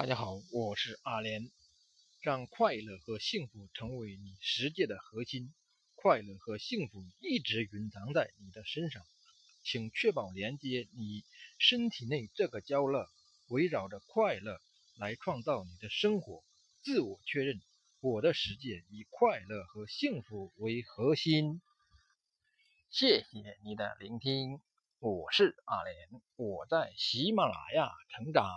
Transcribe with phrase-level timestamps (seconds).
[0.00, 1.50] 大家好，我是阿莲。
[2.22, 5.52] 让快乐和幸福成为你世界的核心，
[5.94, 9.02] 快乐和幸福一直蕴藏在你的身上，
[9.62, 11.22] 请确保连接你
[11.58, 13.10] 身体内这个焦乐，
[13.48, 14.58] 围绕着快乐
[14.96, 16.42] 来创造你的生活。
[16.82, 17.60] 自我确认：
[18.00, 21.60] 我的世界以快乐和幸福为核心。
[22.90, 24.62] 谢谢你的聆听，
[24.98, 28.48] 我是阿莲，我在喜马拉雅成长。